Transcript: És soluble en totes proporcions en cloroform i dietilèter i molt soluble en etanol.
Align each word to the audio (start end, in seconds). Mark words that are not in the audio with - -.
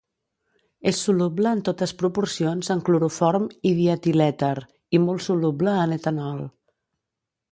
És 0.91 1.01
soluble 1.07 1.51
en 1.57 1.61
totes 1.67 1.91
proporcions 1.99 2.71
en 2.77 2.81
cloroform 2.87 3.45
i 3.71 3.75
dietilèter 3.81 4.53
i 4.99 5.03
molt 5.07 5.25
soluble 5.29 5.79
en 5.85 5.97
etanol. 6.01 6.43